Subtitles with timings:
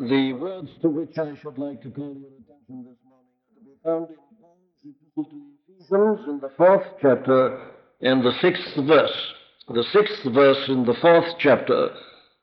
[0.00, 3.64] The words to which I should like to call your attention this morning are to
[3.64, 7.60] be found in Paul's epistle to the Ephesians in the fourth chapter
[8.00, 9.32] and the sixth verse.
[9.66, 11.90] The sixth verse in the fourth chapter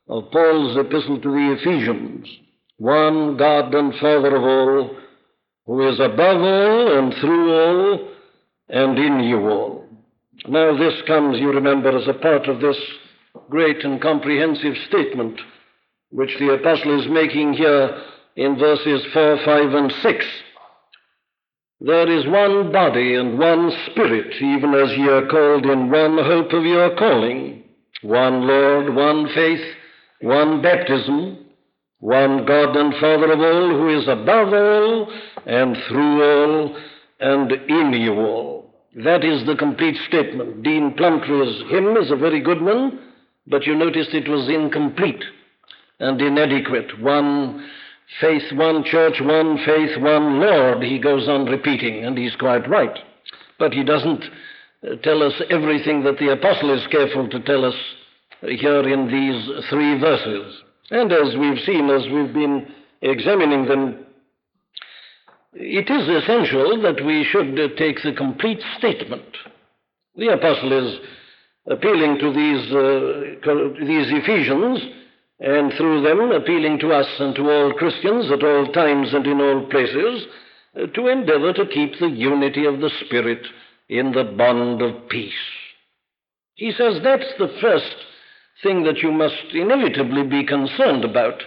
[0.06, 2.28] of Paul's epistle to the Ephesians.
[2.76, 4.96] One God and Father of all,
[5.64, 8.08] who is above all and through all
[8.68, 9.88] and in you all.
[10.46, 12.76] Now, this comes, you remember, as a part of this
[13.48, 15.40] great and comprehensive statement
[16.10, 18.02] which the apostle is making here
[18.36, 20.26] in verses 4, 5, and 6.
[21.80, 26.52] There is one body and one spirit, even as ye are called in one hope
[26.52, 27.64] of your calling,
[28.02, 29.60] one Lord, one faith,
[30.20, 31.38] one baptism,
[31.98, 35.12] one God and Father of all, who is above all
[35.44, 36.76] and through all
[37.20, 38.74] and in you all.
[39.04, 40.62] That is the complete statement.
[40.62, 42.98] Dean Plumptre's hymn is a very good one,
[43.46, 45.22] but you noticed it was incomplete
[46.00, 47.00] and inadequate.
[47.00, 47.68] One
[48.20, 52.98] faith, one church, one faith, one Lord, he goes on repeating, and he's quite right.
[53.58, 57.74] But he doesn't uh, tell us everything that the apostle is careful to tell us
[58.40, 60.62] here in these three verses.
[60.90, 62.66] And as we've seen, as we've been
[63.02, 64.06] examining them,
[65.54, 69.24] it is essential that we should take the complete statement.
[70.16, 70.98] The apostle is
[71.66, 74.80] appealing to these, uh, these Ephesians
[75.40, 79.40] and through them appealing to us and to all Christians at all times and in
[79.40, 80.26] all places
[80.94, 83.46] to endeavor to keep the unity of the Spirit
[83.88, 85.32] in the bond of peace.
[86.54, 87.94] He says that's the first
[88.62, 91.42] thing that you must inevitably be concerned about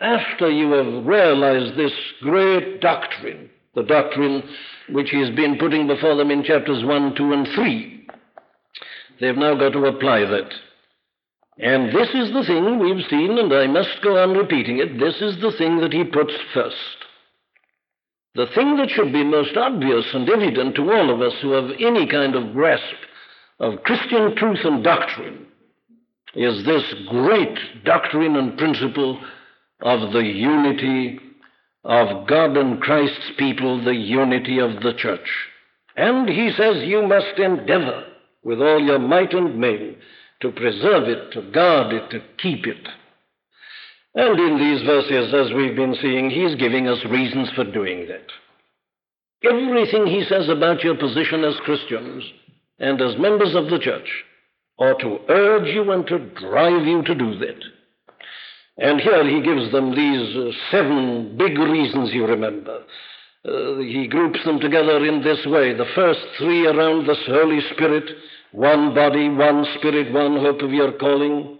[0.00, 4.42] after you have realized this great doctrine, the doctrine
[4.90, 8.06] which he's been putting before them in chapters 1, 2, and 3.
[9.20, 10.50] They've now got to apply that.
[11.58, 14.98] And this is the thing we've seen, and I must go on repeating it.
[14.98, 16.76] This is the thing that he puts first.
[18.34, 21.70] The thing that should be most obvious and evident to all of us who have
[21.78, 22.94] any kind of grasp
[23.60, 25.46] of Christian truth and doctrine
[26.34, 29.20] is this great doctrine and principle
[29.82, 31.20] of the unity
[31.84, 35.28] of God and Christ's people, the unity of the church.
[35.96, 38.04] And he says you must endeavor
[38.42, 39.96] with all your might and main
[40.42, 42.88] to preserve it, to guard it, to keep it.
[44.14, 48.26] And in these verses, as we've been seeing, he's giving us reasons for doing that.
[49.48, 52.22] Everything he says about your position as Christians
[52.78, 54.08] and as members of the church
[54.78, 57.62] ought to urge you and to drive you to do that.
[58.78, 62.82] And here he gives them these uh, seven big reasons, you remember.
[63.44, 65.74] Uh, he groups them together in this way.
[65.74, 68.04] The first three around the Holy Spirit,
[68.52, 71.58] one body, one spirit, one hope of your calling.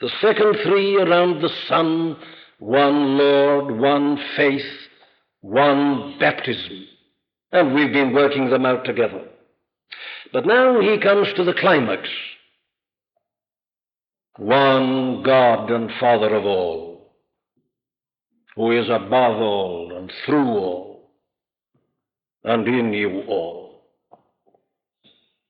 [0.00, 2.16] The second three around the Son,
[2.58, 4.64] one Lord, one faith,
[5.40, 6.86] one baptism.
[7.52, 9.24] And we've been working them out together.
[10.32, 12.08] But now he comes to the climax.
[14.38, 17.14] One God and Father of all,
[18.54, 21.10] who is above all and through all
[22.44, 23.65] and in you all.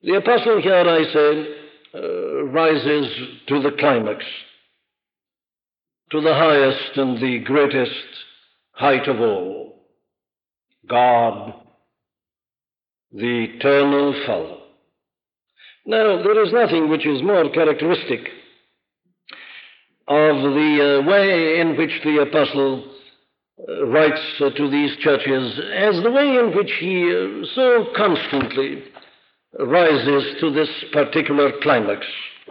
[0.06, 1.49] The apostle here, I say,
[1.97, 3.09] uh, rises
[3.49, 4.25] to the climax,
[6.12, 7.91] to the highest and the greatest
[8.71, 9.83] height of all
[10.89, 11.55] God,
[13.12, 14.61] the eternal Father.
[15.87, 18.21] Now, there is nothing which is more characteristic
[20.06, 22.93] of the uh, way in which the apostle
[23.69, 28.84] uh, writes uh, to these churches as the way in which he uh, so constantly
[29.59, 32.06] rises to this particular climax.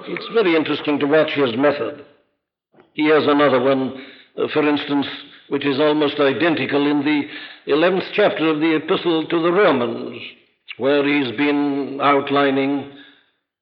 [0.07, 2.05] It's very interesting to watch his method.
[2.93, 4.05] He has another one,
[4.37, 5.05] uh, for instance,
[5.49, 10.19] which is almost identical in the 11th chapter of the Epistle to the Romans,
[10.77, 12.91] where he's been outlining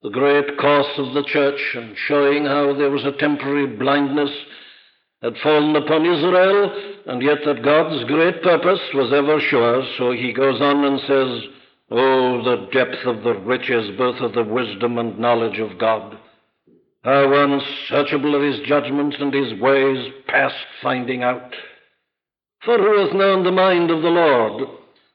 [0.01, 4.31] the great course of the church and showing how there was a temporary blindness
[5.21, 9.83] had fallen upon Israel, and yet that God's great purpose was ever sure.
[9.97, 11.49] So he goes on and says,
[11.91, 16.17] Oh, the depth of the riches both of the wisdom and knowledge of God.
[17.03, 21.53] How unsearchable are his judgments and his ways past finding out.
[22.63, 24.69] For who hath known the mind of the Lord,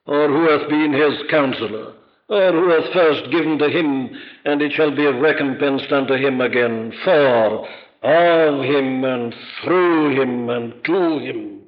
[0.06, 1.94] or who hath been his counselor,
[2.28, 4.10] or who hath first given to him,
[4.44, 6.92] and it shall be recompensed unto him again?
[7.04, 7.66] For
[8.02, 11.62] of him and through him and to him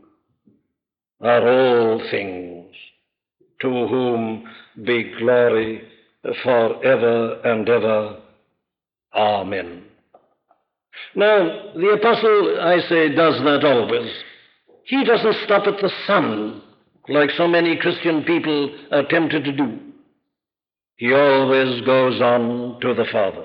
[1.23, 2.60] are all things,
[3.61, 4.49] to whom
[4.85, 5.83] be glory
[6.43, 8.17] forever and ever.
[9.15, 9.85] Amen.
[11.15, 14.11] Now, the apostle, I say, does that always.
[14.85, 16.63] He doesn't stop at the Son,
[17.09, 19.79] like so many Christian people are tempted to do.
[20.97, 23.45] He always goes on to the Father.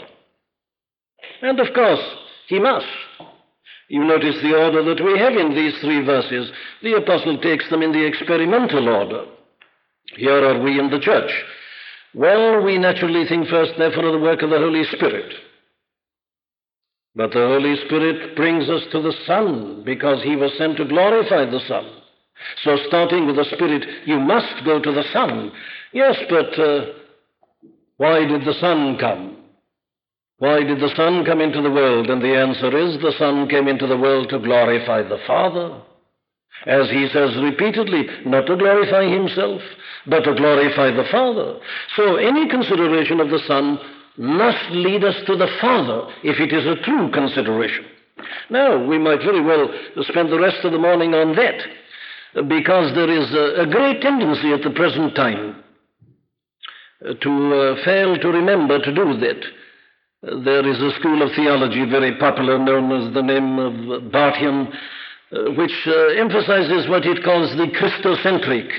[1.42, 2.04] And of course,
[2.48, 2.86] he must.
[3.88, 6.52] You notice the order that we have in these three verses.
[6.82, 9.26] The apostle takes them in the experimental order.
[10.18, 11.32] Here are we in the church.
[12.14, 15.34] Well, we naturally think first, therefore, of the work of the Holy Spirit.
[17.16, 21.46] But the Holy Spirit brings us to the Son because he was sent to glorify
[21.46, 21.86] the Son.
[22.64, 25.52] So, starting with the Spirit, you must go to the Son.
[25.94, 26.86] Yes, but uh,
[27.98, 29.38] why did the Son come?
[30.40, 32.10] Why did the Son come into the world?
[32.10, 35.82] And the answer is the Son came into the world to glorify the Father.
[36.66, 39.62] As he says repeatedly, not to glorify himself,
[40.08, 41.60] but to glorify the Father.
[41.96, 43.78] So any consideration of the Son
[44.18, 47.86] must lead us to the Father if it is a true consideration.
[48.50, 49.70] Now, we might very well
[50.02, 51.68] spend the rest of the morning on that,
[52.48, 55.64] because there is a, a great tendency at the present time
[57.22, 59.46] to uh, fail to remember to do that.
[60.44, 64.76] There is a school of theology very popular known as the name of Barthian, uh,
[65.32, 68.70] which uh, emphasizes what it calls the Christocentric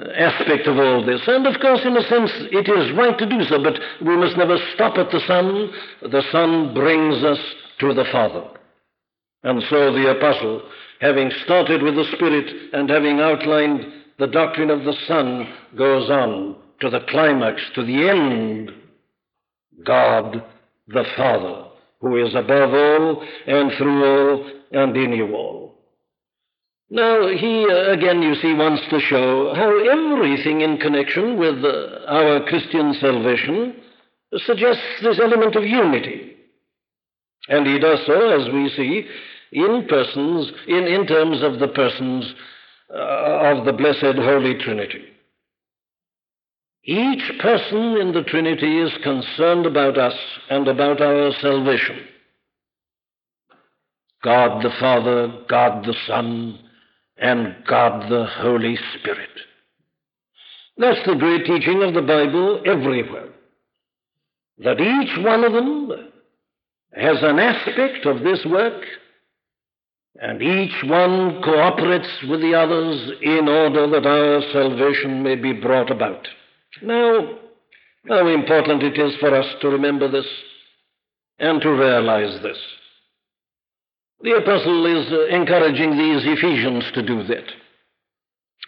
[0.00, 1.20] uh, aspect of all this.
[1.26, 4.36] And of course, in a sense, it is right to do so, but we must
[4.36, 5.70] never stop at the Son.
[6.02, 7.38] The Son brings us
[7.80, 8.44] to the Father.
[9.44, 10.62] And so the Apostle,
[11.00, 13.84] having started with the Spirit and having outlined
[14.18, 18.72] the doctrine of the Son, goes on to the climax, to the end.
[19.84, 20.44] God
[20.88, 21.64] the Father,
[22.00, 25.74] who is above all and through all and in you all.
[26.90, 32.44] Now, he again, you see, wants to show how everything in connection with uh, our
[32.44, 33.76] Christian salvation
[34.36, 36.36] suggests this element of unity.
[37.48, 39.06] And he does so, as we see,
[39.52, 42.34] in persons, in, in terms of the persons
[42.94, 45.04] uh, of the blessed Holy Trinity.
[46.84, 50.14] Each person in the Trinity is concerned about us
[50.50, 52.00] and about our salvation.
[54.22, 56.58] God the Father, God the Son,
[57.18, 59.30] and God the Holy Spirit.
[60.76, 63.28] That's the great teaching of the Bible everywhere.
[64.58, 65.90] That each one of them
[66.94, 68.84] has an aspect of this work,
[70.20, 75.90] and each one cooperates with the others in order that our salvation may be brought
[75.90, 76.28] about.
[76.82, 77.38] Now,
[78.08, 80.26] how important it is for us to remember this
[81.38, 82.58] and to realize this.
[84.22, 87.44] The apostle is uh, encouraging these Ephesians to do that.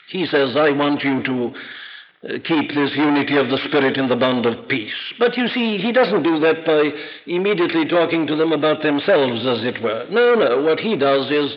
[0.08, 4.16] He says, I want you to uh, keep this unity of the Spirit in the
[4.16, 4.92] bond of peace.
[5.18, 6.90] But you see, he doesn't do that by
[7.26, 10.06] immediately talking to them about themselves, as it were.
[10.10, 10.62] No, no.
[10.62, 11.56] What he does is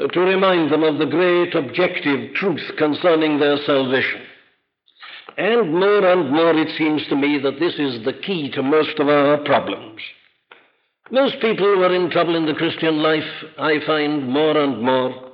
[0.00, 4.22] uh, to remind them of the great objective truth concerning their salvation.
[5.36, 9.00] And more and more it seems to me that this is the key to most
[9.00, 10.00] of our problems.
[11.10, 13.28] Most people who are in trouble in the Christian life,
[13.58, 15.32] I find more and more,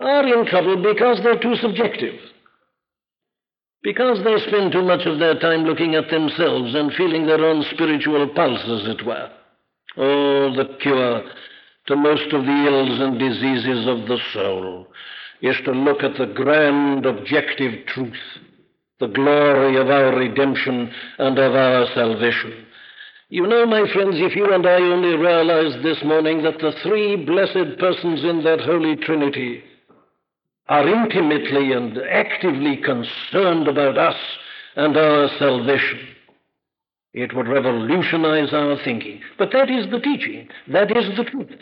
[0.00, 2.18] are in trouble because they're too subjective.
[3.82, 7.64] Because they spend too much of their time looking at themselves and feeling their own
[7.74, 9.30] spiritual pulse, as it were.
[9.98, 11.22] Oh, the cure
[11.86, 14.86] to most of the ills and diseases of the soul
[15.42, 18.16] is to look at the grand objective truth
[19.00, 22.63] the glory of our redemption and of our salvation.
[23.34, 27.16] You know, my friends, if you and I only realized this morning that the three
[27.16, 29.60] blessed persons in that Holy Trinity
[30.68, 34.14] are intimately and actively concerned about us
[34.76, 35.98] and our salvation,
[37.12, 39.20] it would revolutionize our thinking.
[39.36, 41.58] But that is the teaching, that is the truth.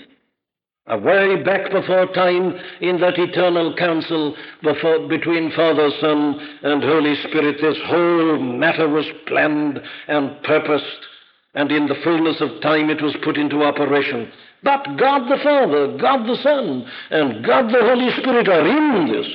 [0.89, 7.63] Away back before time in that eternal council before, between Father, Son, and Holy Spirit,
[7.63, 11.07] this whole matter was planned and purposed,
[11.55, 14.31] and in the fullness of time it was put into operation.
[14.63, 19.27] But God the Father, God the Son, and God the Holy Spirit are in this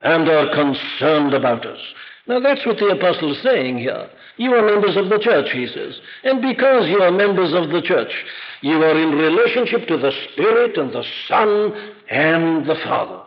[0.00, 1.80] and are concerned about us.
[2.26, 4.08] Now that's what the apostle is saying here.
[4.36, 5.98] You are members of the church, he says.
[6.24, 8.12] And because you are members of the church,
[8.60, 13.22] you are in relationship to the Spirit and the Son and the Father.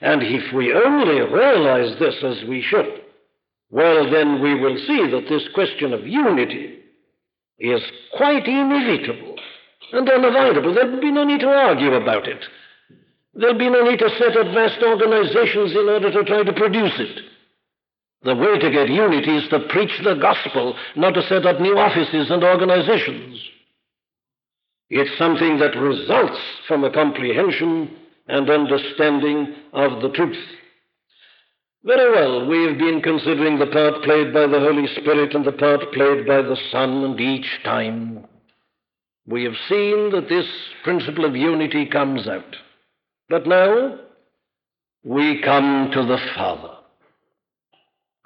[0.00, 2.99] And if we only realize this as we should,
[3.70, 6.80] well, then we will see that this question of unity
[7.58, 7.80] is
[8.16, 9.36] quite inevitable
[9.92, 10.74] and unavoidable.
[10.74, 12.44] There'll be no need to argue about it.
[13.34, 16.98] There'll be no need to set up vast organizations in order to try to produce
[16.98, 17.22] it.
[18.22, 21.78] The way to get unity is to preach the gospel, not to set up new
[21.78, 23.40] offices and organizations.
[24.90, 27.96] It's something that results from a comprehension
[28.26, 30.36] and understanding of the truth.
[31.82, 35.52] Very well, we have been considering the part played by the Holy Spirit and the
[35.52, 38.26] part played by the Son, and each time
[39.26, 40.46] we have seen that this
[40.84, 42.56] principle of unity comes out.
[43.30, 43.98] But now
[45.04, 46.74] we come to the Father.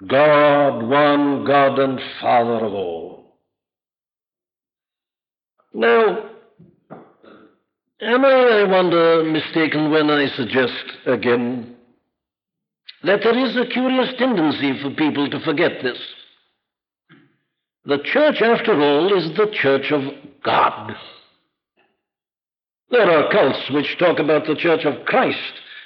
[0.05, 3.37] God, one God and Father of all.
[5.73, 6.29] Now,
[8.01, 11.74] am I, I wonder, mistaken when I suggest again
[13.05, 15.97] that there is a curious tendency for people to forget this?
[17.85, 20.01] The church, after all, is the church of
[20.43, 20.95] God.
[22.89, 25.37] There are cults which talk about the church of Christ,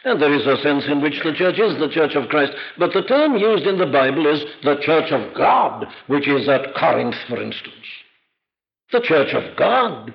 [0.05, 2.53] and there is a sense in which the church is the church of Christ.
[2.77, 6.73] But the term used in the Bible is the church of God, which is at
[6.75, 7.73] Corinth, for instance.
[8.91, 10.13] The church of God.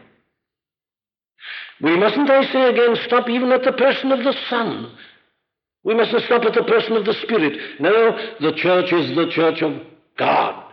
[1.83, 4.91] We mustn't, I say again, stop even at the person of the Son.
[5.85, 7.59] We mustn't stop at the person of the Spirit.
[7.79, 9.83] No, the church is the church of
[10.19, 10.65] God.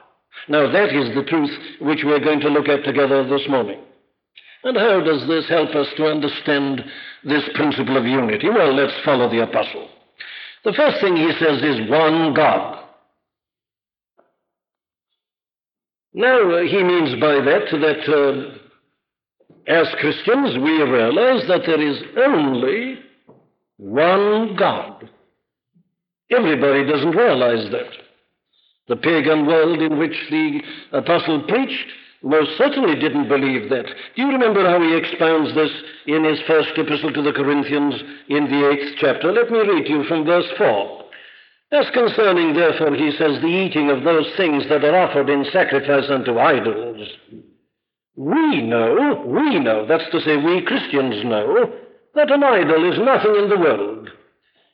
[0.47, 1.51] Now, that is the truth
[1.81, 3.79] which we're going to look at together this morning.
[4.63, 6.83] And how does this help us to understand
[7.23, 8.49] this principle of unity?
[8.49, 9.89] Well, let's follow the apostle.
[10.63, 12.85] The first thing he says is one God.
[16.13, 18.57] Now, he means by that that uh,
[19.67, 22.99] as Christians we realize that there is only
[23.81, 25.09] one God.
[26.29, 27.91] Everybody doesn't realize that.
[28.87, 30.61] The pagan world in which the
[30.91, 31.87] apostle preached
[32.21, 33.85] most certainly didn't believe that.
[34.15, 35.71] Do you remember how he expounds this
[36.05, 37.95] in his first epistle to the Corinthians
[38.29, 39.31] in the eighth chapter?
[39.31, 41.05] Let me read to you from verse 4.
[41.71, 46.07] As concerning, therefore, he says, the eating of those things that are offered in sacrifice
[46.11, 47.07] unto idols,
[48.15, 51.73] we know, we know, that's to say, we Christians know,
[52.15, 54.09] that an idol is nothing in the world,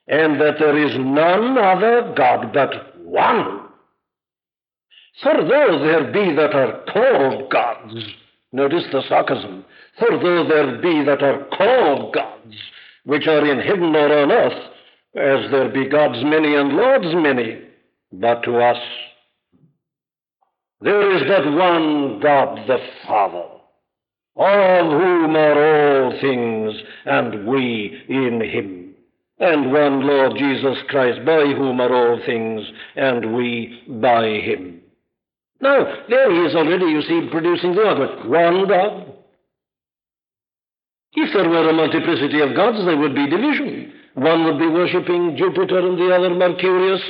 [0.07, 3.61] and that there is none other God but one.
[5.21, 7.95] For though there be that are called gods,
[8.51, 9.65] notice the sarcasm,
[9.97, 12.55] for though there be that are called gods,
[13.05, 14.71] which are in heaven or on earth,
[15.15, 17.61] as there be gods many and lords many,
[18.11, 18.77] but to us
[20.79, 22.77] there is but one God the
[23.07, 23.45] Father,
[24.37, 26.75] of whom are all things,
[27.05, 28.95] and we in him,
[29.39, 32.61] and one Lord Jesus Christ, by whom are all things,
[32.95, 34.81] and we by him.
[35.59, 38.29] Now, there he is already, you see, producing the argument.
[38.29, 39.13] One God.
[41.13, 43.91] If there were a multiplicity of gods, there would be division.
[44.13, 47.01] One would be worshipping Jupiter and the other Mercurius,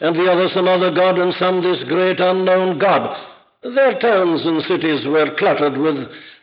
[0.00, 3.33] and the other some other god, and some this great unknown god.
[3.64, 5.96] Their towns and cities were cluttered with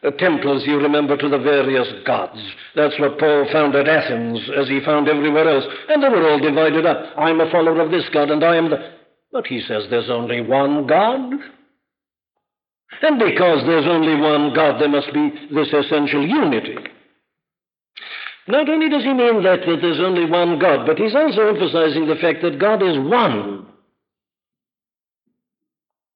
[0.03, 2.39] uh, temples, you remember, to the various gods.
[2.75, 5.65] That's what Paul found at Athens, as he found everywhere else.
[5.89, 7.13] And they were all divided up.
[7.17, 8.93] I'm a follower of this god, and I am the.
[9.31, 11.31] But he says there's only one God.
[13.03, 16.75] And because there's only one God, there must be this essential unity.
[18.47, 22.07] Not only does he mean that, that there's only one God, but he's also emphasizing
[22.07, 23.67] the fact that God is one.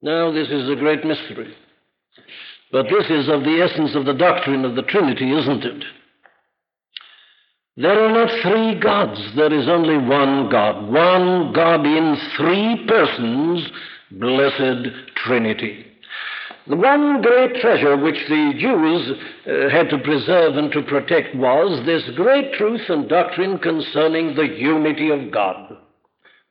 [0.05, 1.51] Now, this is a great mystery.
[2.71, 5.83] But this is of the essence of the doctrine of the Trinity, isn't it?
[7.77, 10.91] There are not three gods, there is only one God.
[10.91, 13.67] One God in three persons,
[14.12, 14.93] blessed
[15.25, 15.88] Trinity.
[16.67, 19.12] The one great treasure which the Jews
[19.47, 24.50] uh, had to preserve and to protect was this great truth and doctrine concerning the
[24.55, 25.77] unity of God.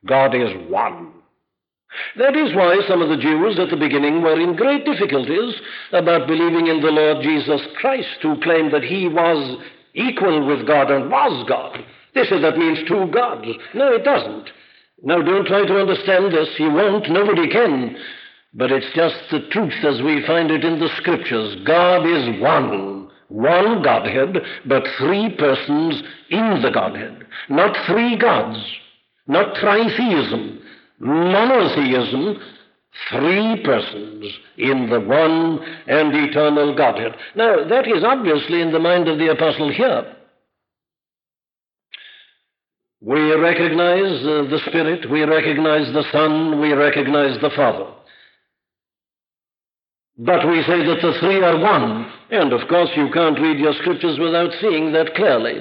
[0.05, 1.14] God is one.
[2.17, 5.55] That is why some of the Jews at the beginning were in great difficulties
[5.91, 9.61] about believing in the Lord Jesus Christ, who claimed that he was
[9.93, 11.83] equal with God and was God.
[12.13, 13.47] They said that means two gods.
[13.73, 14.49] No, it doesn't.
[15.03, 16.49] Now, don't try to understand this.
[16.57, 17.09] You won't.
[17.09, 17.97] Nobody can.
[18.53, 21.57] But it's just the truth as we find it in the scriptures.
[21.65, 23.09] God is one.
[23.27, 27.25] One Godhead, but three persons in the Godhead.
[27.49, 28.59] Not three gods.
[29.27, 30.59] Not tritheism.
[30.99, 32.39] Monotheism
[33.09, 34.25] Three persons
[34.57, 37.15] in the one and eternal Godhead.
[37.35, 40.15] Now, that is obviously in the mind of the apostle here.
[43.01, 47.91] We recognize uh, the Spirit, we recognize the Son, we recognize the Father.
[50.17, 52.11] But we say that the three are one.
[52.31, 55.59] And of course, you can't read your scriptures without seeing that clearly.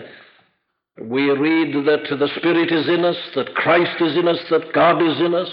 [1.01, 5.03] We read that the Spirit is in us, that Christ is in us, that God
[5.03, 5.51] is in us,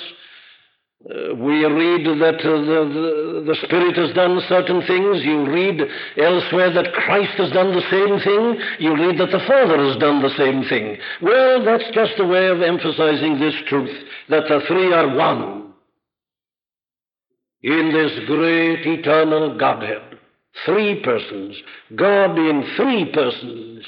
[1.10, 5.26] Uh, we read that uh, the, the, the, Spirit has done certain things.
[5.26, 5.82] You read
[6.18, 8.62] elsewhere that Christ has done the same thing.
[8.78, 10.98] You read that the Father has done the same thing.
[11.24, 13.90] Well, that's just a way of emphasizing this truth
[14.30, 15.74] that the three are one
[17.64, 20.20] in this great eternal Godhead.
[20.66, 21.58] Three persons.
[21.96, 23.84] God in three persons.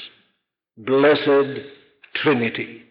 [0.76, 1.60] Blessed
[2.16, 2.82] Trinity.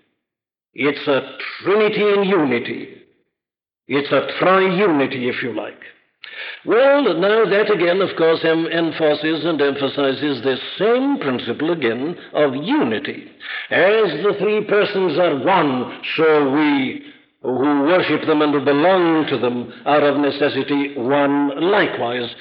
[0.74, 2.90] It's a Trinity in unity.
[3.88, 5.80] It's a triunity, if you like.
[6.66, 12.56] Well, now that again, of course, em- enforces and emphasizes this same principle again of
[12.56, 13.30] unity.
[13.70, 17.06] As the three persons are one, so we
[17.42, 22.34] who worship them and belong to them are of necessity one likewise.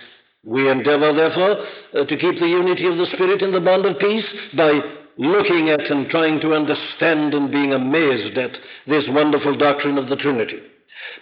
[0.44, 3.98] We endeavor, therefore, uh, to keep the unity of the Spirit in the bond of
[3.98, 4.24] peace
[4.56, 4.80] by
[5.18, 8.52] looking at and trying to understand and being amazed at
[8.86, 10.60] this wonderful doctrine of the Trinity.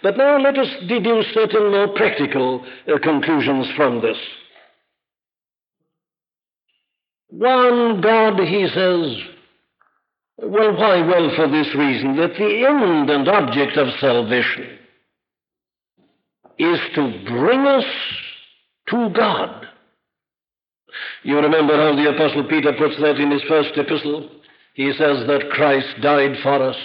[0.03, 4.17] But now let us deduce certain more practical uh, conclusions from this.
[7.29, 9.17] One God, he says,
[10.37, 11.01] well, why?
[11.05, 14.79] Well, for this reason that the end and object of salvation
[16.57, 17.85] is to bring us
[18.89, 19.67] to God.
[21.23, 24.29] You remember how the Apostle Peter puts that in his first epistle?
[24.73, 26.77] He says that Christ died for us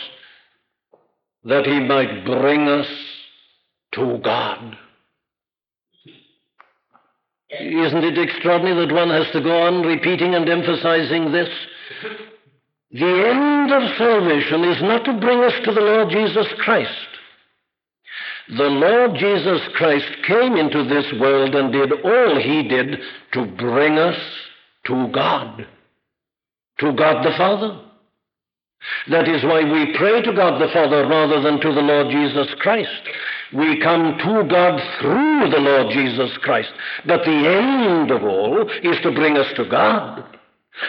[1.45, 2.89] that he might bring us
[3.93, 4.77] to God.
[7.49, 11.49] Isn't it extraordinary that one has to go on repeating and emphasizing this?
[12.91, 16.91] The end of salvation is not to bring us to the Lord Jesus Christ.
[18.49, 23.01] The Lord Jesus Christ came into this world and did all he did
[23.33, 24.19] to bring us
[24.87, 25.67] to God,
[26.79, 27.81] to God the Father.
[29.11, 32.55] That is why we pray to God the Father rather than to the Lord Jesus
[32.61, 33.03] Christ.
[33.53, 36.71] We come to God through the Lord Jesus Christ.
[37.05, 40.25] But the end of all is to bring us to God.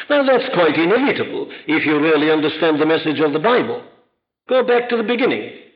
[0.10, 3.84] Now that's quite inevitable if you really understand the message of the Bible.
[4.48, 5.67] Go back to the beginning.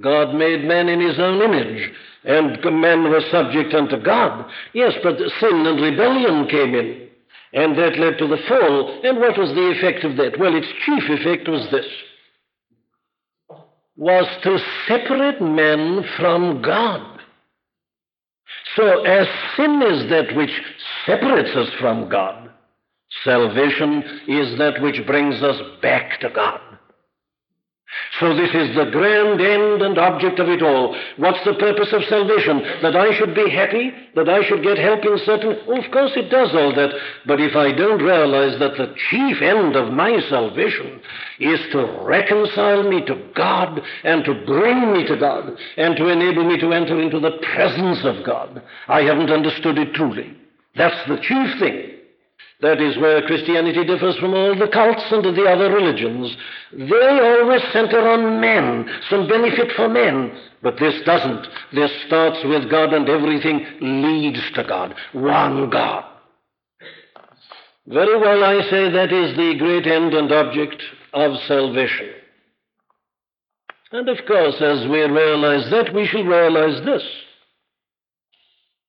[0.00, 1.90] God made man in his own image,
[2.24, 4.50] and men were subject unto God.
[4.72, 7.08] Yes, but sin and rebellion came in.
[7.52, 9.00] And that led to the fall.
[9.02, 10.38] And what was the effect of that?
[10.38, 11.86] Well, its chief effect was this
[13.96, 17.20] was to separate men from God.
[18.76, 20.50] So, as sin is that which
[21.06, 22.50] separates us from God,
[23.24, 26.60] salvation is that which brings us back to God.
[28.20, 30.96] So this is the grand end and object of it all.
[31.18, 32.62] What's the purpose of salvation?
[32.80, 33.92] That I should be happy?
[34.14, 35.58] That I should get help in certain...
[35.68, 36.94] Oh, of course it does all that.
[37.26, 41.00] But if I don't realize that the chief end of my salvation
[41.40, 46.44] is to reconcile me to God and to bring me to God and to enable
[46.44, 50.34] me to enter into the presence of God, I haven't understood it truly.
[50.74, 51.95] That's the chief thing.
[52.60, 56.34] That is where Christianity differs from all the cults and the other religions.
[56.72, 60.32] They always center on men, some benefit for men.
[60.62, 61.46] But this doesn't.
[61.74, 64.94] This starts with God and everything leads to God.
[65.12, 66.04] One God.
[67.86, 72.10] Very well, I say that is the great end and object of salvation.
[73.92, 77.02] And of course, as we realize that, we shall realize this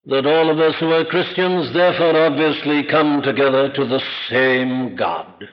[0.07, 5.49] that all of us who are Christians therefore obviously come together to the same God.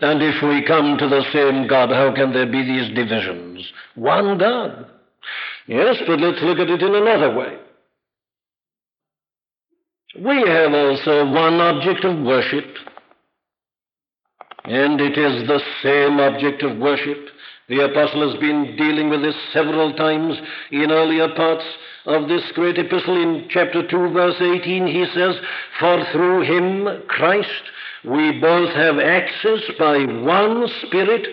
[0.00, 3.72] And if we come to the same God, how can there be these divisions?
[3.94, 4.86] One God.
[5.68, 7.58] Yes, but let's look at it in another way.
[10.18, 12.64] We have also one object of worship,
[14.64, 17.28] and it is the same object of worship.
[17.68, 20.38] The apostle has been dealing with this several times
[20.72, 21.64] in earlier parts
[22.08, 25.36] of this great epistle in chapter 2, verse 18, he says,
[25.78, 27.62] For through him, Christ,
[28.04, 31.26] we both have access by one Spirit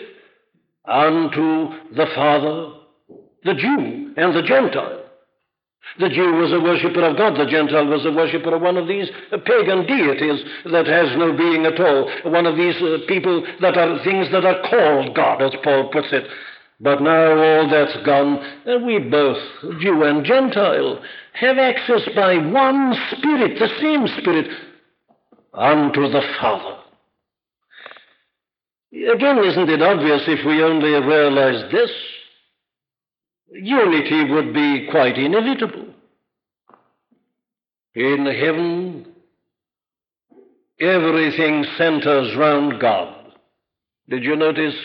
[0.85, 2.73] unto the Father,
[3.45, 5.01] the Jew and the Gentile.
[5.97, 7.37] The Jew was a worshipper of God.
[7.37, 9.07] The Gentile was a worshipper of one of these
[9.45, 12.11] pagan deities that has no being at all.
[12.25, 16.07] One of these uh, people that are things that are called God, as Paul puts
[16.11, 16.27] it.
[16.79, 19.37] But now all that's gone, and we both,
[19.79, 21.01] Jew and Gentile,
[21.33, 24.49] have access by one Spirit, the same Spirit,
[25.53, 26.77] unto the Father.
[28.91, 31.91] Again, isn't it obvious if we only realized this?
[33.51, 35.93] Unity would be quite inevitable.
[37.93, 39.05] In heaven,
[40.79, 43.33] everything centers round God.
[44.09, 44.75] Did you notice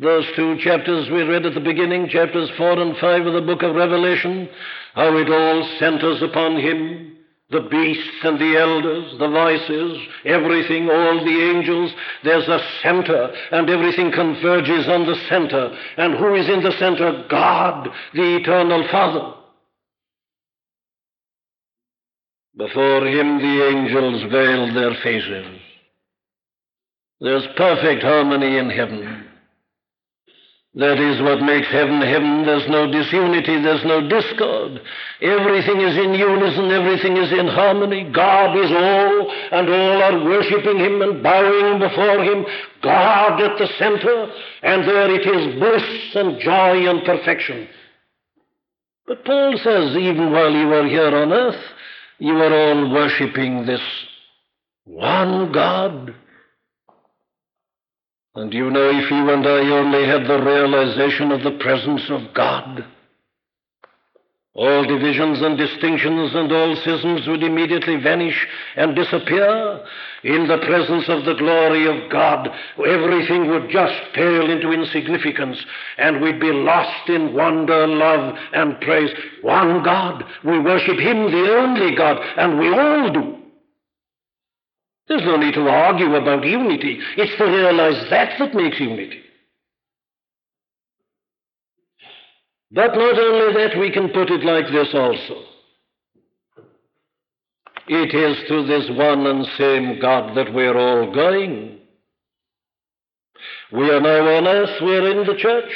[0.00, 3.62] Those two chapters we read at the beginning, chapters 4 and 5 of the book
[3.62, 4.48] of Revelation,
[4.94, 7.12] how it all centers upon Him.
[7.50, 11.92] The beasts and the elders, the voices, everything, all the angels,
[12.24, 15.76] there's a center, and everything converges on the center.
[15.96, 17.24] And who is in the center?
[17.28, 19.34] God, the eternal Father.
[22.56, 25.60] Before him the angels veiled their faces.
[27.20, 29.23] There's perfect harmony in heaven.
[30.76, 32.44] That is what makes heaven heaven.
[32.44, 34.82] There's no disunity, there's no discord.
[35.22, 38.10] Everything is in unison, everything is in harmony.
[38.12, 42.44] God is all, and all are worshipping Him and bowing before Him.
[42.82, 44.32] God at the center,
[44.62, 47.68] and there it is bliss and joy and perfection.
[49.06, 51.62] But Paul says, even while you were here on earth,
[52.18, 53.82] you were all worshipping this
[54.86, 56.14] one God.
[58.36, 62.34] And you know, if you and I only had the realization of the presence of
[62.34, 62.84] God,
[64.54, 69.84] all divisions and distinctions and all schisms would immediately vanish and disappear.
[70.22, 75.58] In the presence of the glory of God, everything would just pale into insignificance,
[75.98, 79.10] and we'd be lost in wonder, love, and praise.
[79.42, 80.24] One God.
[80.44, 83.43] We worship Him, the only God, and we all do.
[85.08, 86.98] There's no need to argue about unity.
[87.16, 89.20] It's to realize that that makes unity.
[92.70, 95.44] But not only that, we can put it like this also.
[97.86, 101.78] It is to this one and same God that we're all going.
[103.72, 105.70] We are now on earth, we're in the church.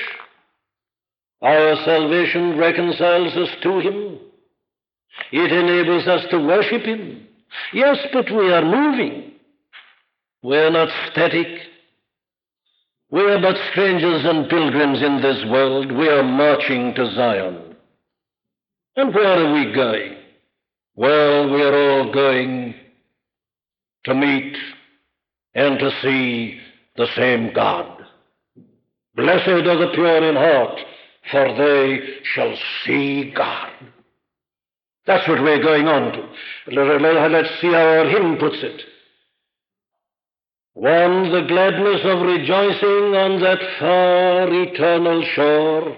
[1.42, 4.18] Our salvation reconciles us to Him.
[5.32, 7.27] It enables us to worship Him.
[7.72, 9.32] Yes, but we are moving.
[10.42, 11.46] We're not static.
[13.10, 15.90] We are but strangers and pilgrims in this world.
[15.92, 17.76] We are marching to Zion.
[18.96, 20.16] And where are we going?
[20.94, 22.74] Well, we are all going
[24.04, 24.56] to meet
[25.54, 26.60] and to see
[26.96, 28.04] the same God.
[29.14, 30.80] Blessed are the pure in heart,
[31.30, 32.00] for they
[32.34, 33.70] shall see God.
[35.08, 36.18] That's what we're going on to.
[36.70, 38.82] Let's see how our hymn puts it.
[40.74, 45.96] One, the gladness of rejoicing on that far eternal shore,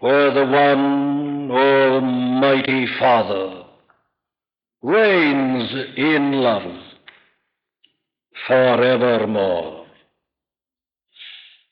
[0.00, 3.62] where the one Almighty Father
[4.82, 6.82] reigns in love
[8.48, 9.83] forevermore.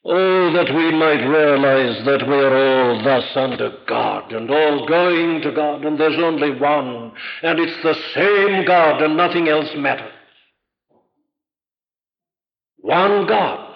[0.05, 5.41] Oh, that we might realize that we are all thus under God and all going
[5.43, 10.11] to God, and there's only one, and it's the same God, and nothing else matters.
[12.79, 13.75] One God.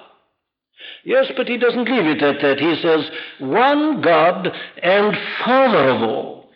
[1.05, 2.59] Yes, but he doesn't leave it at that.
[2.59, 3.09] He says,
[3.39, 4.49] one God
[4.83, 6.49] and Father of all.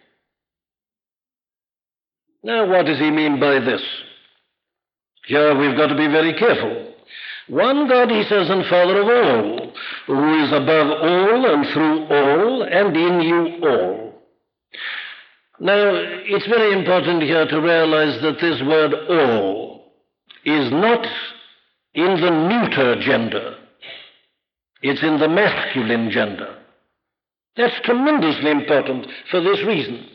[2.43, 3.81] Now, what does he mean by this?
[5.27, 6.90] Here we've got to be very careful.
[7.47, 9.73] One God, he says, and Father of all,
[10.07, 14.21] who is above all and through all and in you all.
[15.59, 19.91] Now, it's very important here to realize that this word all
[20.45, 21.05] is not
[21.93, 23.57] in the neuter gender.
[24.81, 26.57] It's in the masculine gender.
[27.57, 30.07] That's tremendously important for this reason.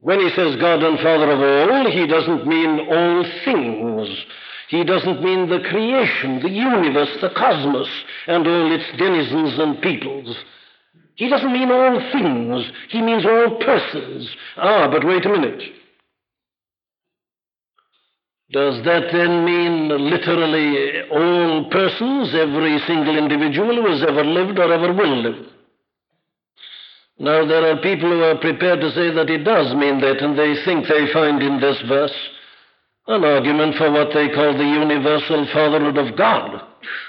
[0.00, 4.08] When he says God and Father of all, he doesn't mean all things.
[4.68, 7.88] He doesn't mean the creation, the universe, the cosmos,
[8.26, 10.36] and all its denizens and peoples.
[11.14, 12.70] He doesn't mean all things.
[12.88, 14.28] He means all persons.
[14.56, 15.62] Ah, but wait a minute.
[18.50, 24.72] Does that then mean literally all persons, every single individual who has ever lived or
[24.72, 25.46] ever will live?
[27.18, 30.38] Now, there are people who are prepared to say that it does mean that, and
[30.38, 32.14] they think they find in this verse
[33.08, 36.62] an argument for what they call the universal fatherhood of God.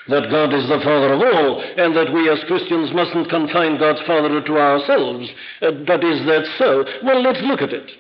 [0.10, 4.02] That God is the Father of all, and that we as Christians mustn't confine God's
[4.08, 5.30] fatherhood to ourselves.
[5.62, 6.86] Uh, but is that so?
[7.04, 7.92] Well, let's look at it.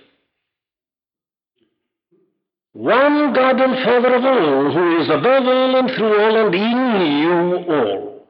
[2.73, 7.17] One God and Father of all, who is above all and through all and in
[7.21, 8.27] you all.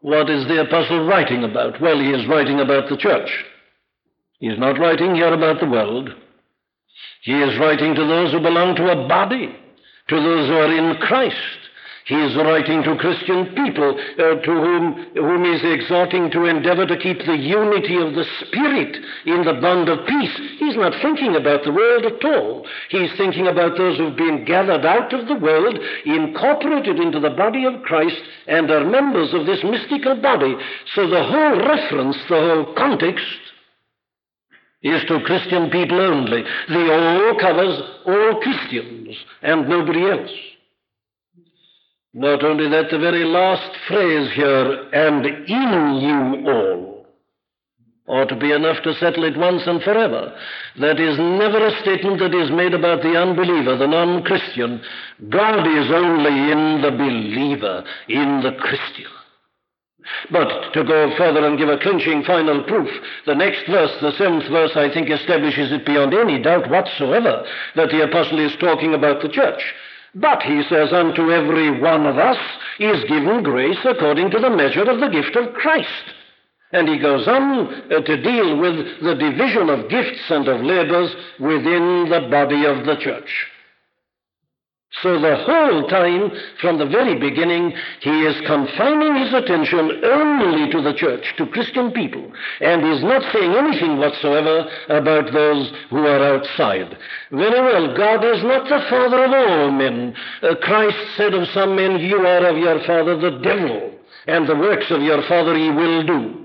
[0.00, 1.80] What is the apostle writing about?
[1.80, 3.30] Well, he is writing about the church.
[4.38, 6.10] He is not writing here about the world.
[7.22, 9.54] He is writing to those who belong to a body,
[10.08, 11.36] to those who are in Christ.
[12.04, 16.84] He is writing to Christian people uh, to whom, whom he is exhorting to endeavor
[16.84, 20.36] to keep the unity of the Spirit in the bond of peace.
[20.58, 22.66] He's not thinking about the world at all.
[22.88, 27.64] He's thinking about those who've been gathered out of the world, incorporated into the body
[27.66, 30.56] of Christ, and are members of this mystical body.
[30.96, 33.24] So the whole reference, the whole context,
[34.82, 36.42] is to Christian people only.
[36.68, 40.30] The all covers all Christians and nobody else.
[42.14, 47.06] Not only that, the very last phrase here, and in you all,
[48.06, 50.36] ought to be enough to settle it once and forever.
[50.80, 54.82] That is never a statement that is made about the unbeliever, the non Christian.
[55.30, 59.10] God is only in the believer, in the Christian.
[60.30, 62.90] But to go further and give a clinching final proof,
[63.26, 67.90] the next verse, the seventh verse, I think establishes it beyond any doubt whatsoever that
[67.90, 69.62] the apostle is talking about the church.
[70.14, 72.38] But, he says, unto every one of us
[72.78, 76.04] is given grace according to the measure of the gift of Christ.
[76.72, 81.14] And he goes on uh, to deal with the division of gifts and of labors
[81.38, 83.46] within the body of the church.
[85.00, 90.82] So the whole time, from the very beginning, he is confining his attention only to
[90.82, 96.36] the church, to Christian people, and is not saying anything whatsoever about those who are
[96.36, 96.96] outside.
[97.30, 100.14] Very well, God is not the father of all men.
[100.42, 103.92] Uh, Christ said of some men, You are of your father the devil,
[104.26, 106.41] and the works of your father he will do.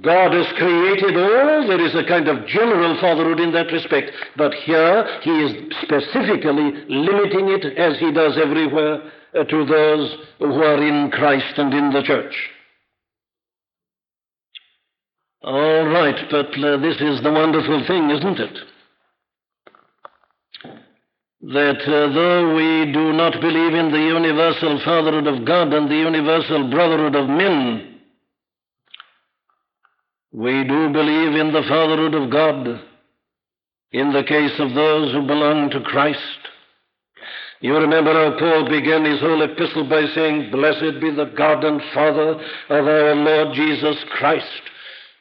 [0.00, 1.68] God has created all.
[1.68, 4.10] There is a kind of general fatherhood in that respect.
[4.36, 9.02] But here he is specifically limiting it, as he does everywhere,
[9.38, 12.34] uh, to those who are in Christ and in the church.
[15.42, 18.58] All right, but uh, this is the wonderful thing, isn't it?
[21.42, 25.96] That uh, though we do not believe in the universal fatherhood of God and the
[25.96, 27.91] universal brotherhood of men,
[30.32, 32.80] we do believe in the fatherhood of God
[33.92, 36.18] in the case of those who belong to Christ.
[37.60, 41.80] You remember how Paul began his whole epistle by saying, Blessed be the God and
[41.94, 42.40] Father
[42.70, 44.62] of our Lord Jesus Christ.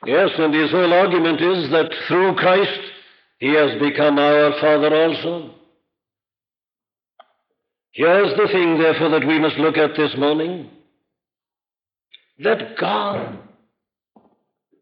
[0.06, 2.80] Yes, and his whole argument is that through Christ
[3.38, 5.52] he has become our Father also.
[7.92, 10.70] Here's the thing, therefore, that we must look at this morning
[12.40, 13.38] that God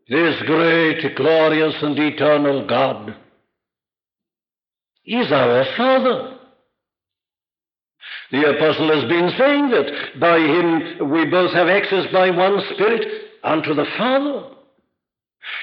[0.09, 3.15] this great, glorious, and eternal God
[5.05, 6.35] is our Father.
[8.31, 13.07] The apostle has been saying that by him we both have access by one Spirit
[13.43, 14.55] unto the Father.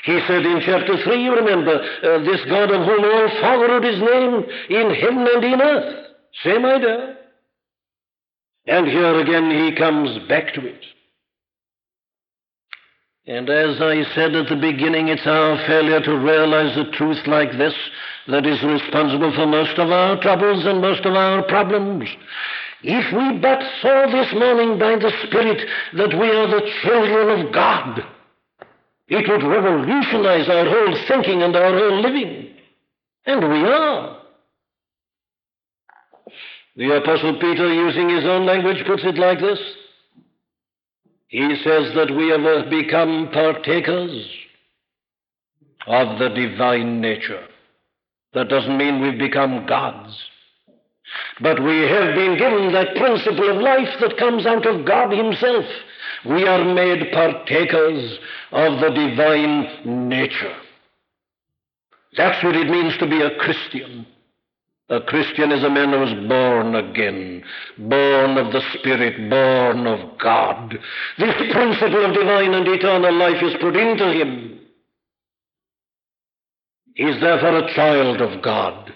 [0.04, 4.00] He said in chapter 3, you remember, uh, this God of whom all fatherhood is
[4.00, 6.06] named in heaven and in earth.
[6.42, 7.16] Same idea.
[8.66, 10.80] And here again he comes back to it.
[13.28, 17.50] And as I said at the beginning, it's our failure to realize a truth like
[17.58, 17.74] this
[18.28, 22.08] that is responsible for most of our troubles and most of our problems.
[22.82, 27.52] If we but saw this morning by the Spirit that we are the children of
[27.52, 28.04] God,
[29.08, 32.54] it would revolutionize our whole thinking and our whole living.
[33.24, 34.18] And we are.
[36.76, 39.58] The Apostle Peter, using his own language, puts it like this
[41.28, 44.28] he says that we have become partakers
[45.86, 47.44] of the divine nature.
[48.34, 50.16] That doesn't mean we've become gods.
[51.40, 55.64] But we have been given that principle of life that comes out of God Himself.
[56.24, 58.18] We are made partakers
[58.52, 60.56] of the divine nature.
[62.16, 64.06] That's what it means to be a Christian.
[64.88, 67.42] A Christian is a man who is born again,
[67.76, 70.78] born of the Spirit, born of God.
[71.18, 74.60] This principle of divine and eternal life is put into him.
[76.94, 78.92] He is therefore a child of God,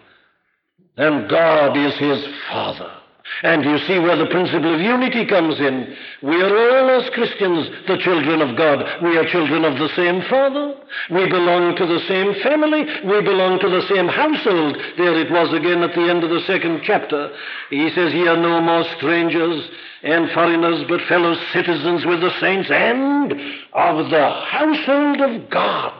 [0.96, 2.99] and God is his Father.
[3.42, 5.96] And you see where the principle of unity comes in.
[6.22, 8.84] We are all, as Christians, the children of God.
[9.02, 10.74] We are children of the same Father.
[11.10, 12.84] We belong to the same family.
[13.04, 14.76] We belong to the same household.
[14.96, 17.32] There it was again at the end of the second chapter.
[17.70, 19.68] He says, Ye are no more strangers
[20.02, 23.32] and foreigners, but fellow citizens with the saints and
[23.72, 25.99] of the household of God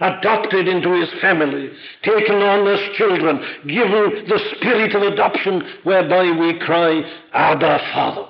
[0.00, 1.70] adopted into his family,
[2.02, 8.28] taken on as children, given the spirit of adoption whereby we cry, Abba, Father.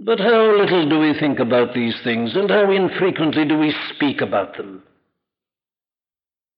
[0.00, 4.20] But how little do we think about these things, and how infrequently do we speak
[4.20, 4.82] about them?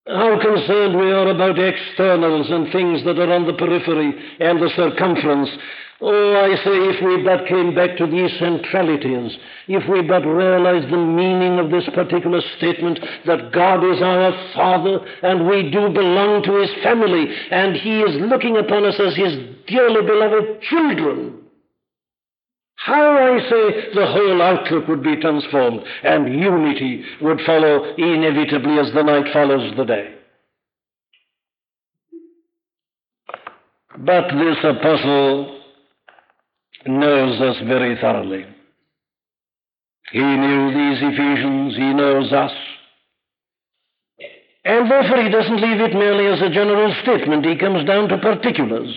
[0.07, 4.71] how concerned we are about externals and things that are on the periphery and the
[4.77, 5.51] circumference.
[5.99, 9.33] Oh, I say, if we but came back to these centralities,
[9.67, 14.99] if we but realized the meaning of this particular statement that God is our Father
[15.23, 19.39] and we do belong to His family and He is looking upon us as His
[19.67, 21.39] dearly beloved children.
[22.75, 28.93] How, I say, the whole outlook would be transformed and unity would follow inevitably as
[28.93, 30.15] the night follows the day.
[33.99, 35.56] But this apostle
[36.89, 38.47] knows us very thoroughly.
[40.13, 42.53] He knew these Ephesians, he knows us.
[44.65, 48.19] And therefore he doesn't leave it merely as a general statement, he comes down to
[48.19, 48.95] particulars.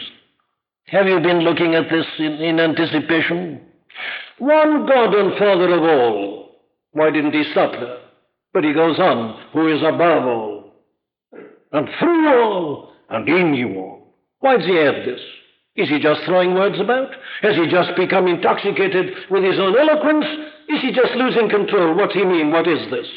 [0.86, 3.62] Have you been looking at this in, in anticipation?
[4.40, 6.56] One God and Father of all.
[6.94, 8.00] Why didn't he stop there?
[8.54, 10.74] But he goes on, who is above all,
[11.72, 14.16] and through all, and in you all.
[14.40, 15.22] Why does he add this?
[15.80, 17.10] Is he just throwing words about?
[17.42, 20.26] Has he just become intoxicated with his own eloquence?
[20.68, 21.96] Is he just losing control?
[21.96, 22.52] What's he mean?
[22.52, 23.08] What is this?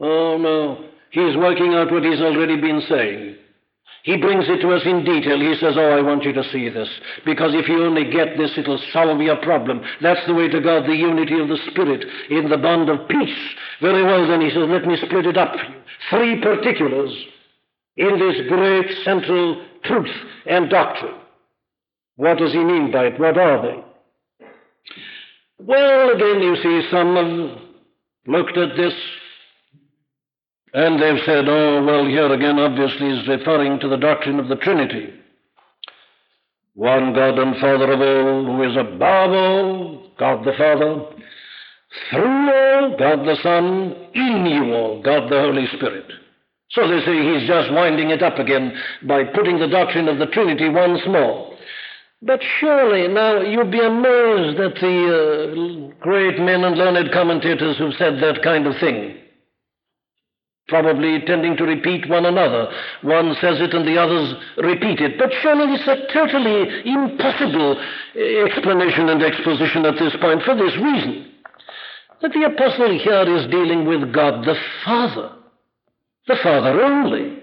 [0.00, 0.82] Oh, no.
[1.10, 3.36] He's working out what he's already been saying.
[4.04, 5.38] He brings it to us in detail.
[5.38, 6.88] He says, Oh, I want you to see this.
[7.26, 9.82] Because if you only get this, it'll solve your problem.
[10.00, 13.36] That's the way to guard the unity of the Spirit in the bond of peace.
[13.82, 15.52] Very well, then, he says, Let me split it up.
[16.08, 17.12] Three particulars
[17.98, 20.14] in this great central truth
[20.46, 21.20] and doctrine.
[22.16, 23.20] What does he mean by it?
[23.20, 23.84] What are they?
[25.58, 27.58] Well, again, you see, some have
[28.26, 28.94] looked at this
[30.72, 34.56] and they've said, oh, well, here again, obviously, is referring to the doctrine of the
[34.56, 35.14] Trinity.
[36.74, 41.02] One God and Father of all, who is above all, God the Father,
[42.10, 46.04] through all, God the Son, in you all, God the Holy Spirit.
[46.70, 48.76] So they say he's just winding it up again
[49.08, 51.55] by putting the doctrine of the Trinity once more.
[52.22, 57.94] But surely, now, you'd be amazed at the uh, great men and learned commentators who've
[57.94, 59.18] said that kind of thing
[60.68, 62.68] probably tending to repeat one another.
[63.02, 65.18] One says it and the others repeat it.
[65.18, 67.80] But surely it's a totally impossible
[68.16, 71.32] explanation and exposition at this point for this reason.
[72.22, 75.32] That the apostle here is dealing with God the Father.
[76.26, 77.42] The Father only.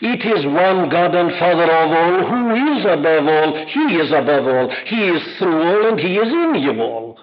[0.00, 3.66] It is one God and Father of all, who is above all.
[3.66, 4.70] He is above all.
[4.86, 7.18] He is through all, and He is in you all.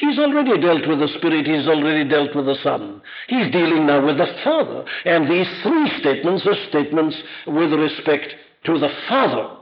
[0.00, 3.02] He's already dealt with the Spirit, he's already dealt with the Son.
[3.28, 4.84] He's dealing now with the Father.
[5.04, 8.34] And these three statements are statements with respect
[8.64, 9.56] to the Father.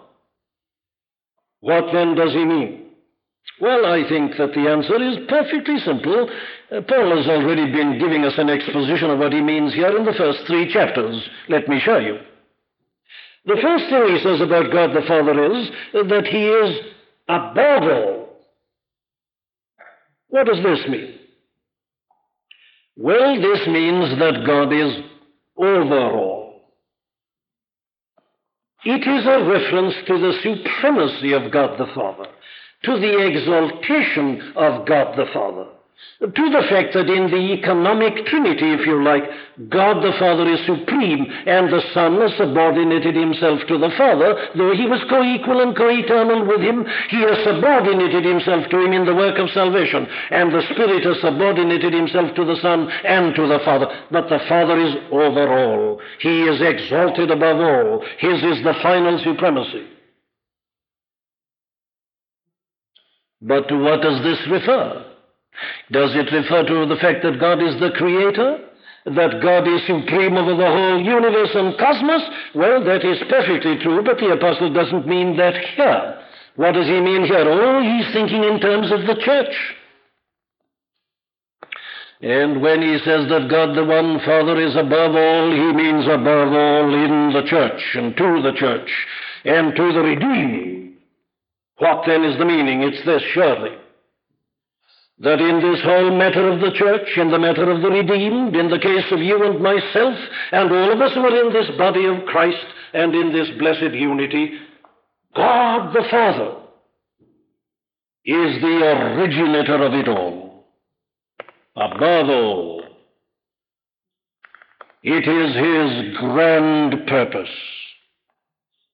[1.60, 2.87] What then does he mean?
[3.60, 6.30] Well, I think that the answer is perfectly simple.
[6.70, 10.04] Uh, Paul has already been giving us an exposition of what he means here in
[10.04, 11.20] the first three chapters.
[11.48, 12.18] Let me show you.
[13.46, 16.80] The first thing he says about God the Father is that he is
[17.28, 18.28] above all.
[20.28, 21.14] What does this mean?
[22.96, 25.02] Well, this means that God is
[25.56, 26.48] over all.
[28.84, 32.26] It is a reference to the supremacy of God the Father,
[32.84, 35.66] to the exaltation of God the Father
[36.20, 39.22] to the fact that in the economic trinity, if you like,
[39.68, 44.74] God the Father is supreme, and the Son has subordinated himself to the Father, though
[44.74, 49.14] he was co-equal and co-eternal with him, he has subordinated himself to him in the
[49.14, 53.62] work of salvation, and the Spirit has subordinated himself to the Son and to the
[53.64, 53.86] Father.
[54.10, 56.00] But the Father is over all.
[56.18, 58.04] He is exalted above all.
[58.18, 59.97] His is the final supremacy.
[63.40, 65.04] But to what does this refer?
[65.90, 68.58] Does it refer to the fact that God is the creator?
[69.06, 72.22] That God is supreme over the whole universe and cosmos?
[72.54, 76.18] Well, that is perfectly true, but the apostle doesn't mean that here.
[76.56, 77.46] What does he mean here?
[77.46, 79.54] Oh, he's thinking in terms of the church.
[82.20, 86.52] And when he says that God the one Father is above all, he means above
[86.52, 88.90] all in the church and to the church
[89.44, 90.87] and to the redeemed.
[91.78, 92.82] What then is the meaning?
[92.82, 93.76] It's this, surely
[95.20, 98.70] that in this whole matter of the church, in the matter of the redeemed, in
[98.70, 100.16] the case of you and myself,
[100.52, 102.64] and all of us who are in this body of Christ
[102.94, 104.52] and in this blessed unity,
[105.34, 106.54] God the Father
[108.24, 110.66] is the originator of it all.
[111.74, 112.82] Above all,
[115.02, 117.48] it is His grand purpose.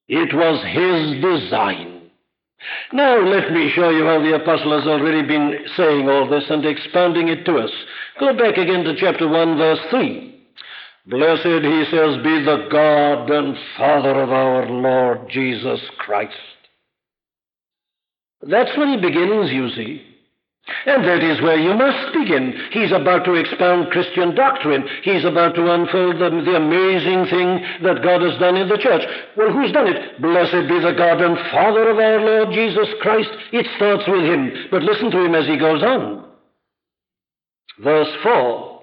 [0.08, 1.93] It was His design
[2.92, 6.64] now let me show you how the apostle has already been saying all this and
[6.64, 7.70] expounding it to us.
[8.20, 10.30] Go back again to chapter 1, verse 3.
[11.06, 16.32] Blessed, he says, be the God and Father of our Lord Jesus Christ.
[18.40, 20.13] That's where he begins, you see.
[20.86, 22.54] And that is where you must begin.
[22.70, 24.86] He's about to expound Christian doctrine.
[25.02, 29.02] He's about to unfold the, the, amazing thing that God has done in the church.
[29.36, 30.22] Well, who's done it?
[30.22, 33.28] Blessed be the God and Father of our Lord Jesus Christ.
[33.52, 34.68] It starts with him.
[34.70, 36.24] But listen to him as he goes on.
[37.82, 38.74] Verse 4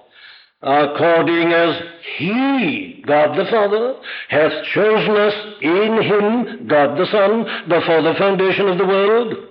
[0.64, 1.82] according as
[2.18, 3.96] He, God the Father,
[4.30, 9.51] hath chosen us in Him, God the Son, before the foundation of the world.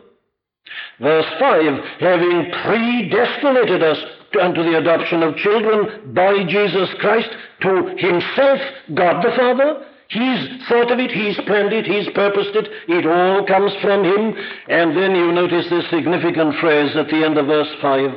[1.00, 3.98] Verse 5 having predestinated us
[4.40, 7.30] unto the adoption of children by Jesus Christ
[7.62, 8.60] to Himself,
[8.94, 9.86] God the Father.
[10.08, 14.34] He's thought of it, He's planned it, He's purposed it, it all comes from Him.
[14.68, 18.10] And then you notice this significant phrase at the end of verse 5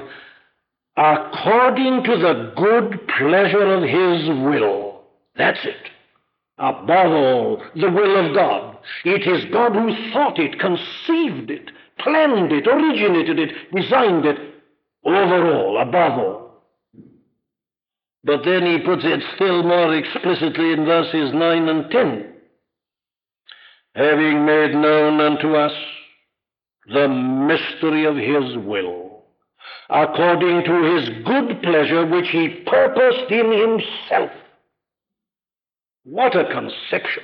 [0.95, 5.01] according to the good pleasure of His will.
[5.35, 5.89] That's it.
[6.59, 8.77] Above all, the will of God.
[9.03, 14.37] It is God who thought it, conceived it, planned it, originated it, designed it,
[15.05, 16.43] overall, above all.
[18.23, 22.33] But then he puts it still more explicitly in verses 9 and 10.
[23.95, 25.73] Having made known unto us
[26.87, 29.23] the mystery of his will,
[29.89, 34.31] according to his good pleasure which he purposed in himself.
[36.05, 37.23] What a conception!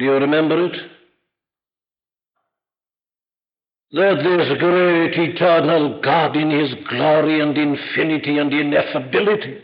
[0.00, 0.72] Do you remember it?
[3.92, 9.60] That this great eternal God in his glory and infinity and ineffability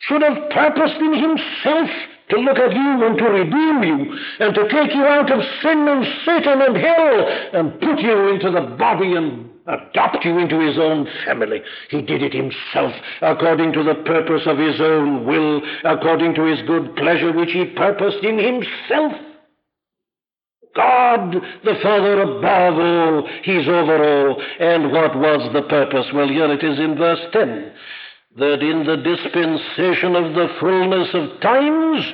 [0.00, 1.88] should have purposed in himself
[2.28, 5.88] to look at you and to redeem you and to take you out of sin
[5.88, 10.78] and Satan and hell and put you into the body and adopt you into his
[10.78, 11.62] own family.
[11.90, 16.62] He did it himself according to the purpose of his own will, according to his
[16.62, 19.12] good pleasure which he purposed in himself.
[20.76, 24.42] God, the Father above all, He's over all.
[24.60, 26.06] And what was the purpose?
[26.12, 27.72] Well, here it is in verse 10
[28.36, 32.04] that in the dispensation of the fullness of times,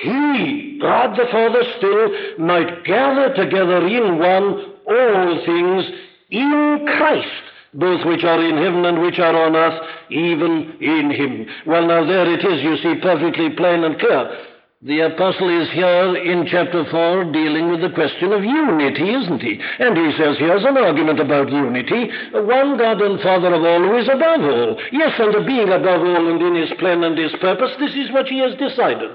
[0.00, 5.84] He, God the Father, still might gather together in one all things
[6.30, 7.42] in Christ,
[7.74, 11.46] both which are in heaven and which are on earth, even in him.
[11.66, 14.38] Well, now there it is, you see, perfectly plain and clear.
[14.82, 19.58] The apostle is here in chapter 4 dealing with the question of unity, isn't he?
[19.78, 22.10] And he says here's an argument about unity.
[22.32, 24.78] One God and Father of all who is above all.
[24.92, 28.28] Yes, and being above all and in his plan and his purpose, this is what
[28.28, 29.10] he has decided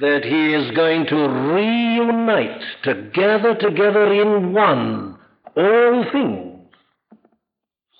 [0.00, 5.18] that he is going to reunite, to gather together in one
[5.56, 6.68] all things.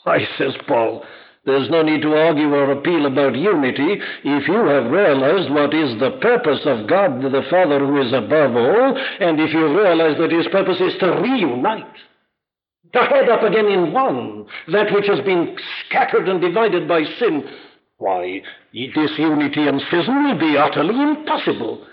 [0.05, 1.05] Why, says Paul,
[1.45, 5.99] there's no need to argue or appeal about unity if you have realized what is
[5.99, 10.33] the purpose of God the Father who is above all, and if you realize that
[10.33, 11.97] his purpose is to reunite,
[12.93, 17.45] to head up again in one that which has been scattered and divided by sin.
[17.99, 18.43] Why,
[18.73, 21.87] disunity and schism will be utterly impossible.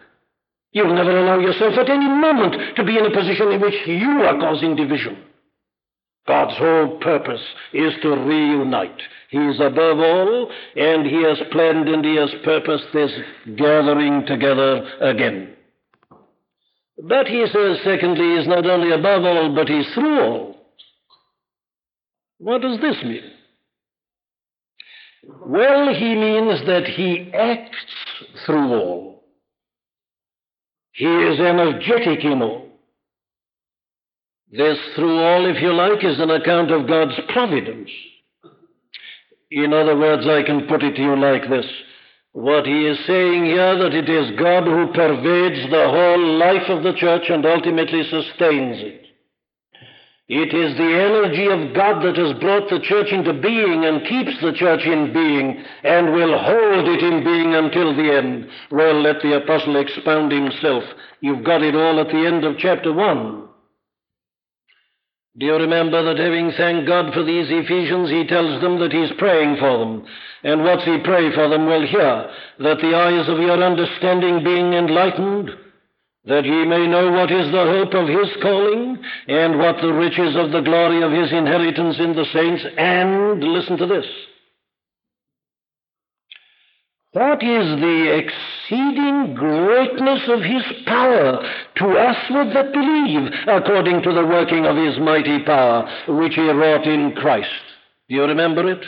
[0.77, 4.21] You'll never allow yourself at any moment to be in a position in which you
[4.21, 5.17] are causing division.
[6.27, 7.41] God's whole purpose
[7.73, 9.01] is to reunite.
[9.29, 13.11] He is above all, and He has planned and He has purposed this
[13.55, 15.55] gathering together again.
[17.01, 20.57] But He says, secondly, He is not only above all, but He's through all.
[22.37, 23.31] What does this mean?
[25.43, 27.77] Well, He means that He acts
[28.45, 29.06] through all.
[30.97, 32.69] He is energetic all.
[34.51, 37.91] This, through all, if you like, is an account of God's providence.
[39.51, 41.67] In other words, I can put it to you like this.
[42.31, 46.81] What he is saying here that it is God who pervades the whole life of
[46.81, 49.06] the church and ultimately sustains it.
[50.29, 54.35] It is the energy of God that has brought the church into being and keeps
[54.41, 58.49] the church in being and will hold it in being until the end.
[58.69, 60.83] Well, let the apostle expound himself.
[61.21, 63.47] You've got it all at the end of chapter 1.
[65.37, 69.17] Do you remember that having thanked God for these Ephesians, he tells them that he's
[69.17, 70.05] praying for them.
[70.43, 71.67] And what's he pray for them?
[71.67, 75.51] Well, here, that the eyes of your understanding being enlightened,
[76.27, 78.97] that ye may know what is the hope of his calling,
[79.27, 83.77] and what the riches of the glory of his inheritance in the saints, and, listen
[83.77, 84.05] to this,
[87.13, 91.41] what is the exceeding greatness of his power
[91.77, 96.85] to usward that believe, according to the working of his mighty power, which he wrought
[96.85, 97.49] in Christ.
[98.09, 98.85] Do you remember it?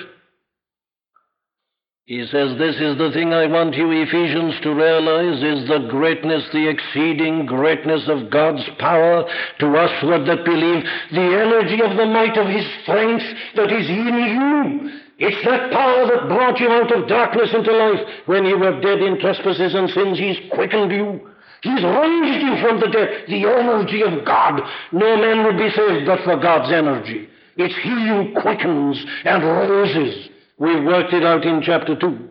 [2.09, 6.43] He says, This is the thing I want you, Ephesians, to realize is the greatness,
[6.51, 9.29] the exceeding greatness of God's power
[9.59, 14.15] to usward that believe, the energy of the might of His strength that is in
[14.25, 14.89] you.
[15.19, 18.01] It's that power that brought you out of darkness into life.
[18.25, 21.29] When you were dead in trespasses and sins, He's quickened you.
[21.61, 23.25] He's raised you from the dead.
[23.29, 24.63] The energy of God.
[24.91, 27.29] No man would be saved but for God's energy.
[27.55, 30.28] It's He who quickens and raises.
[30.59, 32.29] We've worked it out in chapter 2.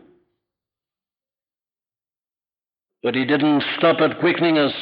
[3.03, 4.75] But he didn't stop at quickening us.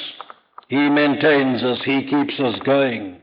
[0.69, 1.79] He maintains us.
[1.85, 3.23] He keeps us going.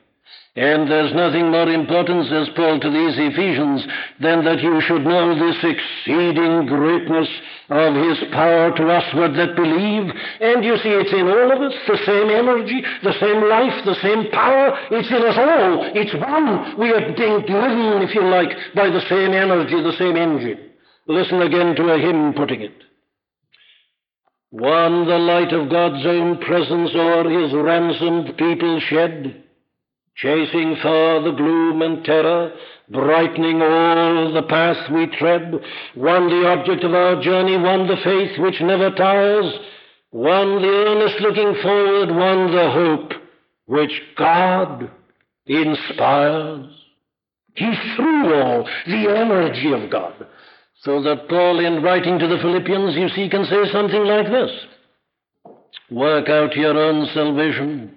[0.56, 3.88] And there's nothing more important, says Paul to these Ephesians,
[4.22, 7.28] than that you should know this exceeding greatness
[7.74, 10.14] of his power to usward that believe.
[10.42, 13.98] And you see, it's in all of us, the same energy, the same life, the
[14.06, 14.78] same power.
[14.92, 15.90] It's in us all.
[15.98, 16.78] It's one.
[16.78, 20.70] We are being driven, if you like, by the same energy, the same engine.
[21.08, 22.78] Listen again to a hymn putting it.
[24.52, 29.43] One, the light of God's own presence o'er his ransomed people shed
[30.16, 32.54] chasing far the gloom and terror,
[32.90, 35.54] brightening all the path we tread,
[35.96, 39.52] one the object of our journey, one the faith which never tires,
[40.12, 43.14] one the earnest looking forward, one the hope
[43.66, 44.92] which God
[45.48, 46.68] inspires.
[47.56, 50.28] He through all the energy of God.
[50.82, 54.52] So that Paul, in writing to the Philippians, you see, can say something like this
[55.90, 57.96] Work out your own salvation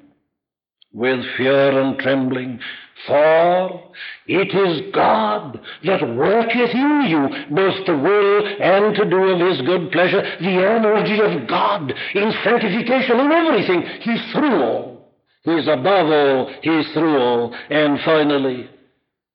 [0.96, 2.58] with fear and trembling.
[3.06, 3.92] For
[4.26, 9.60] it is God that worketh in you both to will and to do of his
[9.66, 13.82] good pleasure, the energy of God in sanctification in everything.
[14.00, 15.12] He's through all.
[15.42, 16.50] He's above all.
[16.62, 17.54] He's through all.
[17.68, 18.70] And finally,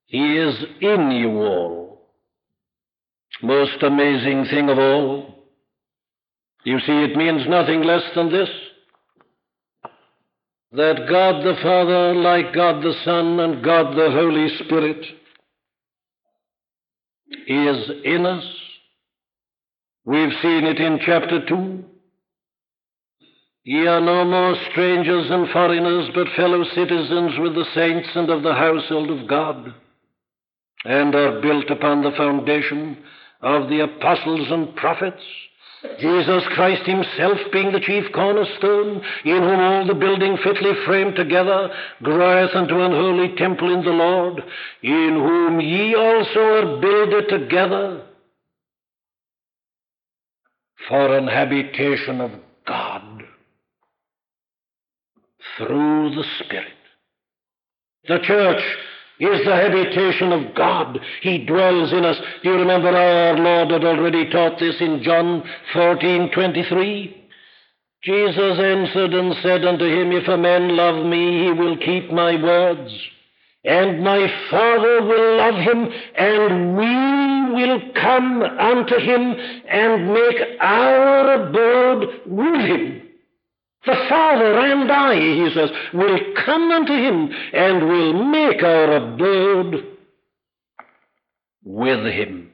[0.06, 2.08] he is in you all.
[3.40, 5.46] Most amazing thing of all.
[6.64, 8.50] You see, it means nothing less than this
[10.72, 15.04] that God the Father, like God the Son and God the Holy Spirit,
[17.46, 18.44] is in us.
[20.04, 21.84] We've seen it in chapter 2.
[23.64, 28.42] Ye are no more strangers and foreigners, but fellow citizens with the saints and of
[28.42, 29.74] the household of God,
[30.84, 32.98] and are built upon the foundation
[33.40, 35.22] of the apostles and prophets
[35.98, 41.70] Jesus Christ himself being the chief cornerstone, in whom all the building fitly framed together
[42.02, 44.42] groweth unto an holy temple in the Lord,
[44.82, 48.02] in whom ye also are builded together
[50.88, 52.30] for an habitation of
[52.66, 53.24] God
[55.58, 56.72] through the Spirit.
[58.08, 58.62] The church
[59.22, 60.98] is the habitation of God.
[61.22, 62.16] He dwells in us.
[62.42, 67.22] Do you remember our Lord had already taught this in John 14 23?
[68.02, 72.42] Jesus answered and said unto him, If a man love me, he will keep my
[72.42, 72.92] words,
[73.64, 79.34] and my Father will love him, and we will come unto him
[79.68, 83.01] and make our abode with him.
[83.84, 89.84] The Father and I, he says, will come unto him and will make our abode
[91.64, 92.50] with him.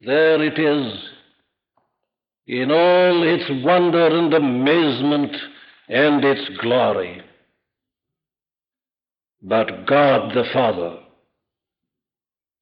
[0.00, 0.94] There it is,
[2.46, 5.36] in all its wonder and amazement
[5.88, 7.22] and its glory.
[9.42, 10.98] But God the Father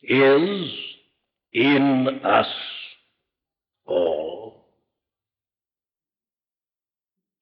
[0.03, 0.73] is
[1.53, 2.47] in us
[3.87, 4.65] all.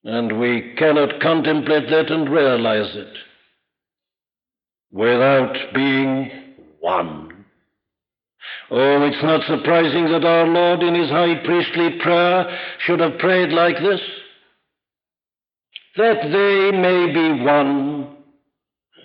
[0.07, 3.12] And we cannot contemplate that and realize it
[4.92, 6.30] without being
[6.78, 7.44] one.
[8.70, 13.50] Oh, it's not surprising that our Lord in his high priestly prayer should have prayed
[13.50, 14.00] like this
[15.96, 18.16] that they may be one,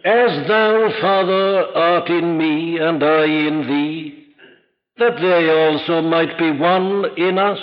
[0.06, 4.28] as thou, Father, art in me and I in thee,
[4.98, 7.60] that they also might be one in us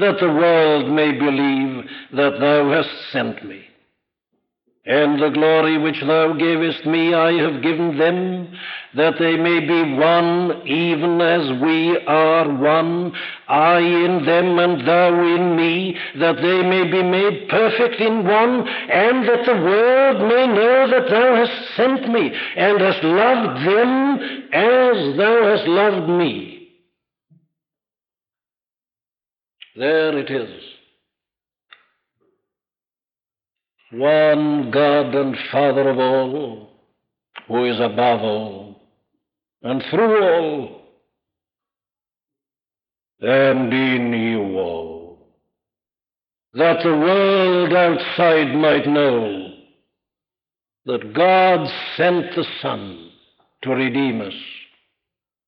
[0.00, 1.84] that the world may believe
[2.14, 3.66] that thou hast sent me.
[4.86, 8.50] And the glory which thou gavest me I have given them,
[8.94, 13.12] that they may be one, even as we are one,
[13.46, 18.66] I in them and thou in me, that they may be made perfect in one,
[18.66, 24.18] and that the world may know that thou hast sent me, and hast loved them
[24.52, 26.49] as thou hast loved me.
[29.76, 30.62] There it is.
[33.92, 36.70] One God and Father of all,
[37.46, 38.80] who is above all
[39.62, 40.82] and through all
[43.20, 45.18] and in you all,
[46.54, 49.54] that the world outside might know
[50.86, 53.10] that God sent the Son
[53.62, 54.34] to redeem us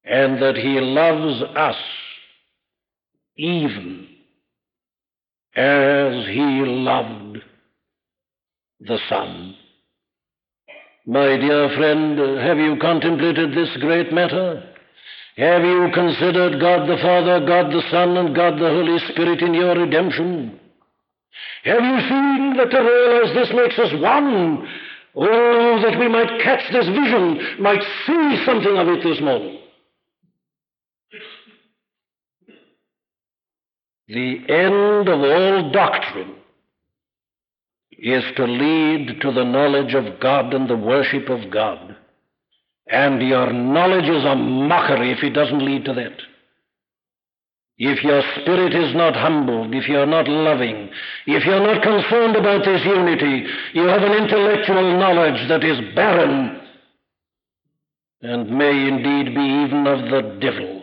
[0.05, 1.77] and that He loves us
[3.37, 4.09] even
[5.57, 7.39] as He loved
[8.81, 9.55] the Son.
[11.07, 14.63] My dear friend, have you contemplated this great matter?
[15.37, 19.55] Have you considered God the Father, God the Son, and God the Holy Spirit in
[19.55, 20.61] your redemption?
[21.65, 24.69] Have you seen that to realize this makes us one?
[25.15, 29.62] Oh, that we might catch this vision, might see something of it this morning.
[34.13, 36.35] The end of all doctrine
[37.93, 41.97] is to lead to the knowledge of God and the worship of God.
[42.89, 46.19] And your knowledge is a mockery if it doesn't lead to that.
[47.79, 50.91] If your spirit is not humbled, if you're not loving,
[51.27, 56.61] if you're not concerned about this unity, you have an intellectual knowledge that is barren
[58.21, 60.82] and may indeed be even of the devil.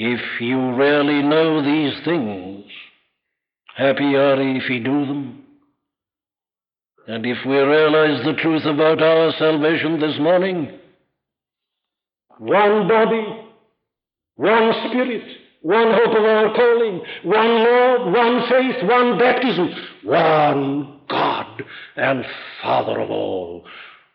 [0.00, 2.70] If you really know these things,
[3.74, 5.42] happy are ye if ye do them.
[7.08, 10.78] And if we realize the truth about our salvation this morning,
[12.38, 13.42] one body,
[14.36, 15.24] one spirit,
[15.62, 19.68] one hope of our calling, one Lord, one faith, one baptism,
[20.04, 21.64] one God
[21.96, 22.24] and
[22.62, 23.64] Father of all,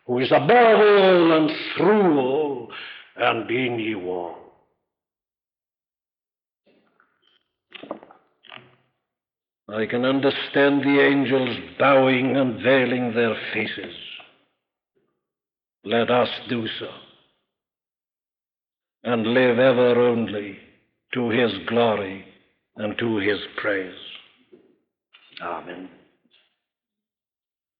[0.06, 2.72] who is above all and through all
[3.18, 4.43] and in you all.
[9.68, 13.94] I can understand the angels bowing and veiling their faces.
[15.84, 16.88] Let us do so
[19.04, 20.58] and live ever only
[21.12, 22.24] to his glory
[22.76, 23.94] and to his praise.
[25.42, 25.88] Amen.